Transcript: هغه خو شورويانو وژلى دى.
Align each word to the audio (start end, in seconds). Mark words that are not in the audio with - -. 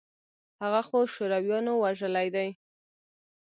هغه 0.61 0.81
خو 0.87 0.97
شورويانو 1.13 1.73
وژلى 1.83 2.25
دى. 2.35 2.47